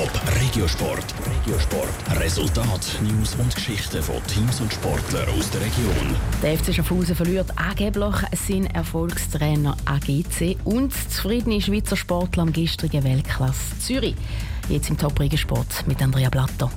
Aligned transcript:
Top 0.00 0.22
Regiosport. 0.40 1.04
Regiosport. 1.26 2.18
Resultat, 2.18 2.80
News 3.02 3.34
und 3.34 3.54
Geschichten 3.54 4.02
von 4.02 4.16
Teams 4.28 4.58
und 4.62 4.72
Sportlern 4.72 5.28
aus 5.28 5.50
der 5.50 5.60
Region. 5.60 6.16
Der 6.42 6.56
FC 6.56 6.74
Schaffhausen 6.74 7.14
verliert 7.14 7.50
angeblich 7.56 8.14
seinen 8.32 8.64
Erfolgstrainer 8.68 9.76
AGC 9.84 10.56
und 10.64 10.94
zufriedene 10.94 11.60
Schweizer 11.60 11.98
Sportler 11.98 12.44
am 12.44 12.52
gestrigen 12.54 13.04
Weltklasse 13.04 13.78
Zürich. 13.78 14.14
Jetzt 14.70 14.88
im 14.88 14.96
Top 14.96 15.20
Regiosport 15.20 15.86
mit 15.86 16.00
Andrea 16.00 16.30
Blatter. 16.30 16.70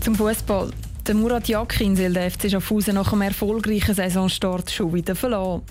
Zum 0.00 0.16
Fußball. 0.16 0.72
Der 1.06 1.14
Murat 1.14 1.46
Yakin 1.46 1.94
soll 1.94 2.12
der 2.12 2.28
FC 2.28 2.50
Schaffhausen 2.50 2.96
nach 2.96 3.12
einem 3.12 3.22
erfolgreichen 3.22 3.94
Saisonstart 3.94 4.72
schon 4.72 4.92
wieder 4.92 5.14
verlassen. 5.14 5.62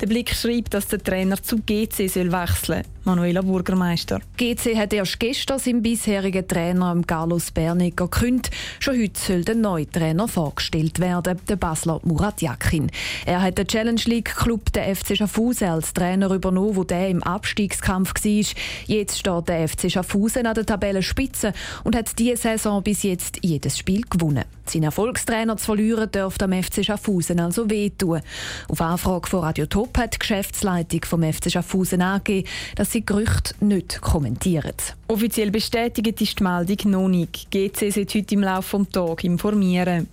Der 0.00 0.06
Blick 0.06 0.34
schreibt, 0.34 0.74
dass 0.74 0.88
der 0.88 1.02
Trainer 1.02 1.42
zu 1.42 1.58
GC 1.58 2.08
soll 2.08 2.32
wechseln 2.32 2.82
soll. 2.82 2.94
Manuela 3.04 3.42
Burgermeister. 3.42 4.20
GC 4.38 4.76
hat 4.76 4.94
erst 4.94 5.20
gestern 5.20 5.58
seinen 5.58 5.82
bisherigen 5.82 6.48
Trainer 6.48 6.98
Carlos 7.06 7.50
Berniger 7.50 8.08
gekündigt. 8.08 8.50
Schon 8.80 8.98
heute 8.98 9.20
soll 9.20 9.44
der 9.44 9.56
neue 9.56 9.90
Trainer 9.90 10.26
vorgestellt 10.26 11.00
werden, 11.00 11.38
der 11.46 11.56
Basler 11.56 12.00
Murat 12.04 12.40
Yakin. 12.40 12.90
Er 13.26 13.42
hat 13.42 13.58
den 13.58 13.66
Challenge 13.66 14.00
League 14.06 14.34
Club 14.34 14.72
der 14.72 14.96
FC 14.96 15.18
Schaffhausen 15.18 15.68
als 15.68 15.92
Trainer 15.92 16.30
übernommen, 16.30 16.76
wo 16.76 16.84
der 16.84 17.10
im 17.10 17.22
Abstiegskampf 17.22 18.14
war. 18.14 18.44
Jetzt 18.86 19.18
steht 19.18 19.48
der 19.48 19.68
FC 19.68 19.90
Schaffhausen 19.90 20.46
an 20.46 20.54
der 20.54 20.64
Tabellenspitze 20.64 21.52
und 21.84 21.94
hat 21.94 22.18
diese 22.18 22.38
Saison 22.38 22.82
bis 22.82 23.02
jetzt 23.02 23.38
jedes 23.42 23.76
Spiel 23.76 24.02
gewonnen. 24.08 24.44
Sein 24.66 24.82
Erfolgstrainer 24.82 25.58
zu 25.58 25.66
verlieren 25.66 26.10
dürfte 26.10 26.46
am 26.46 26.52
FC 26.52 26.82
Schaffhausen 26.82 27.38
also 27.38 27.68
wehtun. 27.68 28.22
Auf 28.68 28.80
Anfrage 28.80 29.28
von 29.28 29.40
Radio 29.54 29.66
Top 29.66 29.96
hat 29.98 30.14
die 30.14 30.18
Geschäftsleitung 30.18 31.04
vom 31.04 31.22
FC 31.22 31.48
Schaffhausen 31.48 32.02
angegeben, 32.02 32.48
dass 32.74 32.90
sie 32.90 33.06
Gerüchte 33.06 33.54
nicht 33.60 34.00
kommentieren. 34.00 34.74
Offiziell 35.06 35.52
bestätigt 35.52 36.20
ist 36.20 36.40
die 36.40 36.42
Meldung 36.42 36.90
noch 36.90 37.06
nicht. 37.06 37.52
GC 37.52 37.92
sollte 37.92 38.18
heute 38.18 38.34
im 38.34 38.40
Laufe 38.40 38.78
des 38.78 38.88
Tages 38.88 39.22
informieren. 39.22 40.08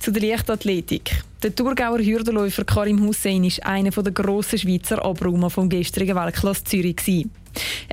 Zu 0.00 0.10
der 0.10 0.22
Leichtathletik. 0.22 1.22
Der 1.42 1.54
Thurgauer 1.54 1.98
Hürdenläufer 1.98 2.64
Karim 2.64 3.06
Hussein 3.06 3.44
ist 3.44 3.62
einer 3.62 3.90
der 3.90 4.10
grossen 4.10 4.58
Schweizer 4.58 5.04
Abräumer 5.04 5.50
vom 5.50 5.68
gestrigen 5.68 6.16
Weltklasse 6.16 6.64
Zürich. 6.64 7.26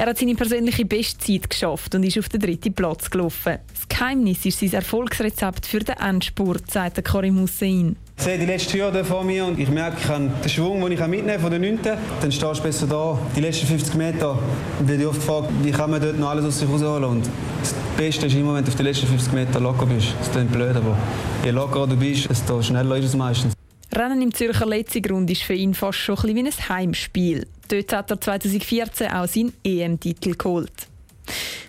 Er 0.02 0.08
hat 0.08 0.18
seine 0.18 0.34
persönliche 0.34 0.84
Bestzeit 0.84 1.48
geschafft 1.48 1.94
und 1.94 2.02
ist 2.02 2.18
auf 2.18 2.28
den 2.28 2.40
dritten 2.40 2.74
Platz 2.74 3.08
gelaufen. 3.08 3.60
Das 3.72 3.88
Geheimnis 3.88 4.44
ist 4.48 4.60
sein 4.60 4.74
Erfolgsrezept 4.74 5.68
für 5.68 5.78
den 5.78 5.96
Endspurt, 5.96 6.72
sagt 6.72 7.04
Karim 7.04 7.40
Hussein. 7.40 7.98
Ich 8.18 8.24
sehe 8.24 8.40
die 8.40 8.48
letzte 8.48 8.80
Hürde 8.80 9.06
vor 9.06 9.24
mir 9.24 9.46
und 9.46 9.60
ich 9.60 9.70
merke, 9.70 9.98
ich 10.02 10.08
habe 10.08 10.32
den 10.44 10.50
Schwung, 10.50 10.82
den 10.82 10.94
ich 10.94 11.00
mitnehmen 11.02 11.28
kann 11.28 11.40
von 11.40 11.52
der 11.52 11.60
9. 11.60 11.80
Dann 12.20 12.32
stehst 12.32 12.60
du 12.60 12.64
besser 12.64 12.88
da. 12.88 13.20
Die 13.36 13.42
letzten 13.42 13.68
50 13.68 13.94
Meter 13.94 14.40
werde 14.80 15.04
ich 15.04 15.08
oft 15.08 15.20
gefragt, 15.20 15.50
wie 15.62 15.70
kann 15.70 15.92
man 15.92 16.02
dort 16.02 16.18
noch 16.18 16.30
alles 16.30 16.46
aus 16.46 16.58
sich 16.58 16.68
rausholen. 16.68 17.08
Und 17.08 17.30
das 17.60 17.76
Beste 17.96 18.26
ist 18.26 18.34
immer, 18.34 18.56
wenn 18.56 18.66
du 18.66 18.72
auf 18.72 18.78
die 18.78 18.84
letzten 18.84 19.06
50 19.06 19.34
Meter 19.34 19.60
locker 19.60 19.86
bist. 19.86 20.16
Das 20.18 20.32
klingt 20.32 20.52
blöd, 20.52 20.76
aber 20.76 20.98
je 21.46 21.52
lockerer 21.52 21.86
du 21.86 21.96
bist, 21.96 22.28
desto 22.28 22.60
schneller 22.64 22.98
ist 22.98 23.06
es 23.06 23.16
meistens. 23.16 23.54
Rennen 23.94 24.22
im 24.24 24.34
Zürcher 24.34 24.66
Letzigrund 24.66 25.30
ist 25.30 25.44
für 25.44 25.54
ihn 25.54 25.76
fast 25.76 26.00
schon 26.00 26.18
ein 26.18 26.36
wie 26.36 26.40
ein 26.40 26.70
Heimspiel. 26.70 27.46
Dort 27.72 27.94
hat 27.94 28.12
er 28.12 28.20
2014 28.20 29.08
auch 29.12 29.28
seinen 29.28 29.54
EM-Titel 29.64 30.36
geholt. 30.36 30.74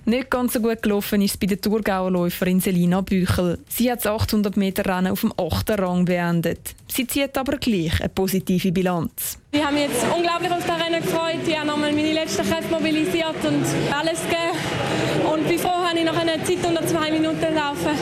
Nicht 0.05 0.31
ganz 0.31 0.55
so 0.55 0.61
gut 0.61 0.83
gelaufen 0.83 1.22
ist 1.22 1.33
es 1.33 1.36
bei 1.36 1.47
der 1.47 1.61
Thurgauer 1.61 2.11
Läuferin 2.11 2.58
Selina 2.58 3.03
Büchel. 3.03 3.61
Sie 3.69 3.89
hat 3.89 4.05
das 4.05 4.06
800 4.06 4.56
Meter 4.56 4.84
Rennen 4.84 5.12
auf 5.12 5.20
dem 5.20 5.33
8. 5.39 5.78
Rang 5.78 6.05
beendet. 6.05 6.75
Sie 6.89 7.06
zieht 7.06 7.39
aber 7.39 7.56
gleich 7.58 8.00
eine 8.00 8.08
positive 8.08 8.73
Bilanz. 8.73 9.39
Ich 9.53 9.64
habe 9.64 9.75
mich 9.75 9.84
jetzt 9.84 10.05
unglaublich 10.12 10.50
auf 10.50 10.67
das 10.67 10.84
Rennen 10.84 11.03
gefreut. 11.03 11.47
Ich 11.47 11.56
habe 11.56 11.69
nochmal 11.69 11.92
meine 11.92 12.12
letzten 12.14 12.48
Kräfte 12.48 12.73
mobilisiert 12.73 13.36
und 13.47 13.64
alles 13.95 14.23
gegeben. 14.23 15.33
Und 15.33 15.47
bin 15.47 15.58
froh, 15.61 15.84
dass 15.84 15.95
ich 15.95 16.05
noch 16.05 16.17
eine 16.17 16.42
Zeit 16.42 16.67
unter 16.67 16.84
zwei 16.84 17.12
Minuten 17.12 17.55
laufen 17.55 17.97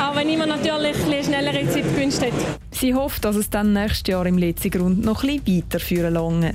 Auch 0.00 0.14
wenn 0.14 0.28
ich 0.28 0.38
mir 0.38 0.46
natürlich 0.46 0.96
eine 1.04 1.24
schnellere 1.24 1.68
Zeit 1.68 1.82
gewünscht 1.82 2.20
hätte. 2.20 2.36
Sie 2.70 2.94
hofft, 2.94 3.24
dass 3.24 3.34
es 3.34 3.50
dann 3.50 3.72
nächstes 3.72 4.12
Jahr 4.12 4.26
im 4.26 4.38
letzten 4.38 4.70
Grund 4.70 5.04
noch 5.04 5.24
ein 5.24 5.40
bisschen 5.40 5.64
weiterführen 5.64 6.14
lange. 6.14 6.54